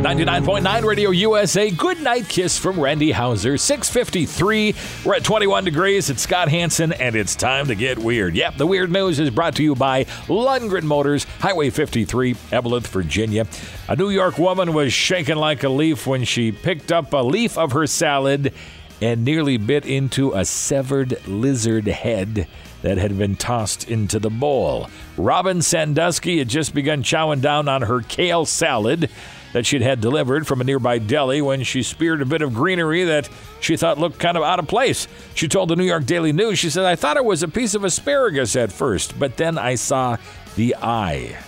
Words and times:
99.9 0.00 0.84
Radio 0.84 1.10
USA. 1.10 1.70
Good 1.70 2.00
night 2.00 2.26
kiss 2.26 2.56
from 2.56 2.80
Randy 2.80 3.12
Houser. 3.12 3.58
653. 3.58 4.74
We're 5.04 5.16
at 5.16 5.24
21 5.24 5.64
degrees. 5.64 6.08
It's 6.08 6.22
Scott 6.22 6.48
Hansen, 6.48 6.92
and 6.94 7.14
it's 7.14 7.36
time 7.36 7.66
to 7.66 7.74
get 7.74 7.98
weird. 7.98 8.34
Yep, 8.34 8.56
the 8.56 8.66
weird 8.66 8.90
news 8.90 9.20
is 9.20 9.28
brought 9.28 9.56
to 9.56 9.62
you 9.62 9.74
by 9.74 10.04
Lundgren 10.26 10.84
Motors, 10.84 11.24
Highway 11.40 11.68
53, 11.68 12.32
Eveleth, 12.50 12.86
Virginia. 12.86 13.46
A 13.90 13.96
New 13.96 14.08
York 14.08 14.38
woman 14.38 14.72
was 14.72 14.90
shaken 14.90 15.36
like 15.36 15.64
a 15.64 15.68
leaf 15.68 16.06
when 16.06 16.24
she 16.24 16.50
picked 16.50 16.90
up 16.90 17.12
a 17.12 17.18
leaf 17.18 17.58
of 17.58 17.72
her 17.72 17.86
salad 17.86 18.54
and 19.02 19.22
nearly 19.22 19.58
bit 19.58 19.84
into 19.84 20.32
a 20.32 20.46
severed 20.46 21.26
lizard 21.28 21.86
head 21.86 22.48
that 22.80 22.96
had 22.96 23.18
been 23.18 23.36
tossed 23.36 23.86
into 23.90 24.18
the 24.18 24.30
bowl. 24.30 24.88
Robin 25.18 25.60
Sandusky 25.60 26.38
had 26.38 26.48
just 26.48 26.74
begun 26.74 27.02
chowing 27.02 27.42
down 27.42 27.68
on 27.68 27.82
her 27.82 28.00
kale 28.00 28.46
salad 28.46 29.10
that 29.52 29.66
she'd 29.66 29.82
had 29.82 30.00
delivered 30.00 30.46
from 30.46 30.60
a 30.60 30.64
nearby 30.64 30.98
deli 30.98 31.42
when 31.42 31.62
she 31.62 31.82
speared 31.82 32.22
a 32.22 32.26
bit 32.26 32.42
of 32.42 32.54
greenery 32.54 33.04
that 33.04 33.28
she 33.60 33.76
thought 33.76 33.98
looked 33.98 34.18
kind 34.18 34.36
of 34.36 34.42
out 34.42 34.58
of 34.58 34.68
place. 34.68 35.08
She 35.34 35.48
told 35.48 35.70
the 35.70 35.76
New 35.76 35.84
York 35.84 36.06
Daily 36.06 36.32
News, 36.32 36.58
she 36.58 36.70
said, 36.70 36.84
I 36.84 36.96
thought 36.96 37.16
it 37.16 37.24
was 37.24 37.42
a 37.42 37.48
piece 37.48 37.74
of 37.74 37.84
asparagus 37.84 38.56
at 38.56 38.72
first, 38.72 39.18
but 39.18 39.36
then 39.36 39.58
I 39.58 39.74
saw 39.74 40.16
the 40.56 40.76
eye. 40.76 41.38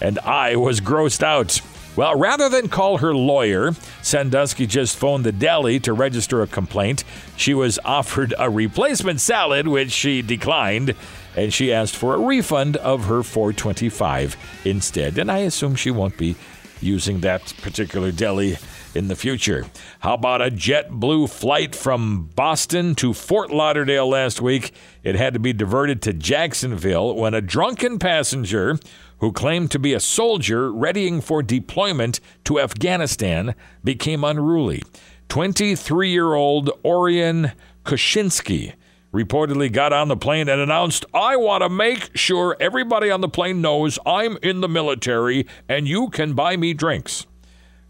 And 0.00 0.18
I 0.20 0.56
was 0.56 0.80
grossed 0.80 1.22
out. 1.22 1.60
Well, 1.94 2.16
rather 2.16 2.48
than 2.48 2.68
call 2.68 2.98
her 2.98 3.14
lawyer, 3.14 3.72
Sandusky 4.00 4.66
just 4.66 4.96
phoned 4.96 5.24
the 5.24 5.32
deli 5.32 5.78
to 5.80 5.92
register 5.92 6.40
a 6.40 6.46
complaint. 6.46 7.04
She 7.36 7.52
was 7.52 7.78
offered 7.84 8.32
a 8.38 8.48
replacement 8.48 9.20
salad, 9.20 9.68
which 9.68 9.90
she 9.90 10.22
declined, 10.22 10.94
and 11.36 11.52
she 11.52 11.70
asked 11.70 11.94
for 11.94 12.14
a 12.14 12.18
refund 12.18 12.78
of 12.78 13.04
her 13.04 13.22
425 13.22 14.38
instead. 14.64 15.18
And 15.18 15.30
I 15.30 15.38
assume 15.40 15.74
she 15.74 15.90
won't 15.90 16.16
be 16.16 16.34
using 16.82 17.20
that 17.20 17.54
particular 17.62 18.12
deli 18.12 18.58
in 18.94 19.08
the 19.08 19.16
future. 19.16 19.66
How 20.00 20.14
about 20.14 20.42
a 20.42 20.50
JetBlue 20.50 21.30
flight 21.30 21.74
from 21.74 22.30
Boston 22.34 22.94
to 22.96 23.14
Fort 23.14 23.50
Lauderdale 23.50 24.08
last 24.08 24.40
week? 24.40 24.72
It 25.02 25.14
had 25.14 25.34
to 25.34 25.40
be 25.40 25.52
diverted 25.52 26.02
to 26.02 26.12
Jacksonville 26.12 27.14
when 27.14 27.34
a 27.34 27.40
drunken 27.40 27.98
passenger 27.98 28.78
who 29.18 29.32
claimed 29.32 29.70
to 29.70 29.78
be 29.78 29.94
a 29.94 30.00
soldier 30.00 30.72
readying 30.72 31.20
for 31.20 31.42
deployment 31.42 32.20
to 32.44 32.60
Afghanistan 32.60 33.54
became 33.84 34.24
unruly. 34.24 34.82
23 35.28 36.10
year 36.10 36.34
old 36.34 36.70
Orion 36.84 37.52
Koshinsky 37.84 38.74
reportedly 39.12 39.70
got 39.70 39.92
on 39.92 40.08
the 40.08 40.16
plane 40.16 40.48
and 40.48 40.60
announced, 40.60 41.04
I 41.12 41.36
want 41.36 41.62
to 41.62 41.68
make 41.68 42.16
sure 42.16 42.56
everybody 42.58 43.10
on 43.10 43.20
the 43.20 43.28
plane 43.28 43.60
knows 43.60 43.98
I'm 44.06 44.38
in 44.42 44.60
the 44.60 44.68
military 44.68 45.46
and 45.68 45.86
you 45.86 46.08
can 46.08 46.34
buy 46.34 46.56
me 46.56 46.72
drinks. 46.74 47.26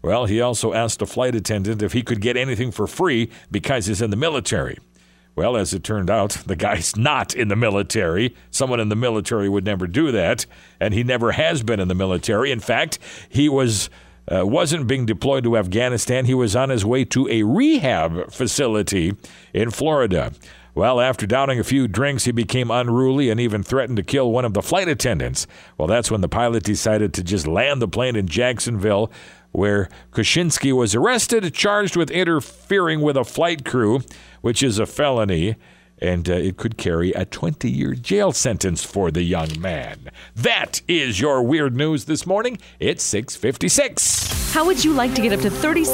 Well, 0.01 0.25
he 0.25 0.41
also 0.41 0.73
asked 0.73 1.01
a 1.01 1.05
flight 1.05 1.33
attendant 1.33 1.81
if 1.81 1.93
he 1.93 2.01
could 2.01 2.19
get 2.19 2.35
anything 2.35 2.71
for 2.71 2.87
free 2.87 3.29
because 3.49 3.85
he's 3.85 4.01
in 4.01 4.09
the 4.09 4.17
military. 4.17 4.77
Well, 5.35 5.55
as 5.55 5.73
it 5.73 5.83
turned 5.83 6.09
out, 6.09 6.31
the 6.45 6.55
guy's 6.55 6.95
not 6.95 7.33
in 7.33 7.47
the 7.47 7.55
military. 7.55 8.35
Someone 8.51 8.79
in 8.79 8.89
the 8.89 8.95
military 8.95 9.49
would 9.49 9.65
never 9.65 9.87
do 9.87 10.11
that, 10.11 10.45
and 10.79 10.93
he 10.93 11.03
never 11.03 11.31
has 11.31 11.63
been 11.63 11.79
in 11.79 11.87
the 11.87 11.95
military. 11.95 12.51
In 12.51 12.59
fact, 12.59 12.99
he 13.29 13.49
was 13.49 13.89
uh, 14.31 14.45
wasn't 14.45 14.87
being 14.87 15.05
deployed 15.05 15.43
to 15.43 15.57
Afghanistan. 15.57 16.25
He 16.25 16.33
was 16.33 16.55
on 16.55 16.69
his 16.69 16.85
way 16.85 17.03
to 17.05 17.27
a 17.29 17.43
rehab 17.43 18.31
facility 18.31 19.15
in 19.53 19.71
Florida. 19.71 20.31
Well, 20.75 20.99
after 20.99 21.27
downing 21.27 21.59
a 21.59 21.63
few 21.63 21.87
drinks, 21.87 22.25
he 22.25 22.31
became 22.31 22.71
unruly 22.71 23.29
and 23.29 23.39
even 23.39 23.61
threatened 23.61 23.97
to 23.97 24.03
kill 24.03 24.31
one 24.31 24.43
of 24.43 24.55
the 24.55 24.63
flight 24.63 24.87
attendants. 24.87 25.45
Well, 25.77 25.87
that's 25.87 26.09
when 26.09 26.21
the 26.21 26.29
pilot 26.29 26.63
decided 26.63 27.13
to 27.13 27.23
just 27.23 27.45
land 27.45 27.79
the 27.79 27.87
plane 27.87 28.15
in 28.15 28.27
Jacksonville, 28.27 29.11
where 29.51 29.87
Koshinsky 30.11 30.75
was 30.75 30.95
arrested, 30.95 31.53
charged 31.53 31.95
with 31.95 32.09
interfering 32.09 33.01
with 33.01 33.15
a 33.17 33.23
flight 33.23 33.63
crew, 33.63 34.01
which 34.41 34.63
is 34.63 34.79
a 34.79 34.87
felony, 34.87 35.57
and 35.99 36.27
uh, 36.27 36.33
it 36.33 36.57
could 36.57 36.75
carry 36.75 37.11
a 37.11 37.23
20 37.23 37.69
year 37.69 37.93
jail 37.93 38.31
sentence 38.31 38.83
for 38.83 39.11
the 39.11 39.21
young 39.21 39.61
man. 39.61 40.09
That 40.35 40.81
is 40.87 41.21
your 41.21 41.43
weird 41.43 41.75
news 41.75 42.05
this 42.05 42.25
morning. 42.25 42.57
It's 42.79 43.03
656. 43.03 44.53
How 44.53 44.65
would 44.65 44.83
you 44.83 44.93
like 44.93 45.13
to 45.15 45.21
get 45.21 45.33
up 45.33 45.41
to 45.41 45.49
37 45.49 45.93